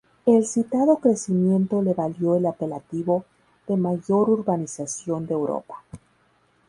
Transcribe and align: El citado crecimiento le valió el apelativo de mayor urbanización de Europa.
El 0.25 0.47
citado 0.47 0.97
crecimiento 0.97 1.83
le 1.83 1.93
valió 1.93 2.35
el 2.35 2.47
apelativo 2.47 3.23
de 3.67 3.77
mayor 3.77 4.31
urbanización 4.31 5.27
de 5.27 5.35
Europa. 5.35 5.83